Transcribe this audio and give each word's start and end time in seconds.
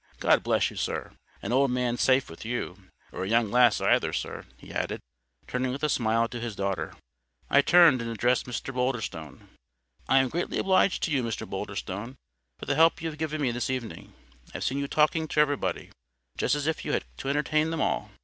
"God 0.19 0.41
bless 0.41 0.71
you, 0.71 0.77
sir. 0.77 1.11
An 1.43 1.53
old 1.53 1.69
man's 1.69 2.01
safe 2.01 2.27
with 2.27 2.43
you—or 2.43 3.23
a 3.23 3.29
young 3.29 3.51
lass, 3.51 3.79
either, 3.79 4.11
sir," 4.13 4.47
he 4.57 4.73
added, 4.73 4.99
turning 5.45 5.71
with 5.71 5.83
a 5.83 5.89
smile 5.89 6.27
to 6.29 6.39
his 6.39 6.55
daughter. 6.55 6.95
I 7.51 7.61
turned, 7.61 8.01
and 8.01 8.09
addressed 8.09 8.47
Mr 8.47 8.73
Boulderstone. 8.73 9.49
"I 10.09 10.17
am 10.17 10.29
greatly 10.29 10.57
obliged 10.57 11.03
to 11.03 11.11
you, 11.11 11.21
Mr 11.21 11.47
Boulderstone, 11.47 12.15
for 12.57 12.65
the 12.65 12.73
help 12.73 12.99
you 12.99 13.09
have 13.09 13.19
given 13.19 13.41
me 13.41 13.51
this 13.51 13.69
evening. 13.69 14.15
I've 14.55 14.63
seen 14.63 14.79
you 14.79 14.87
talking 14.87 15.27
to 15.27 15.39
everybody, 15.39 15.91
just 16.35 16.55
as 16.55 16.65
if 16.65 16.83
you 16.83 16.93
had 16.93 17.05
to 17.17 17.29
entertain 17.29 17.69
them 17.69 17.81
all." 17.81 18.09